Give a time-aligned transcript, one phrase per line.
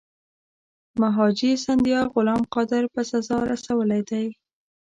[1.01, 4.25] مهاجي سیندیا غلام قادر په سزا رسولی دی.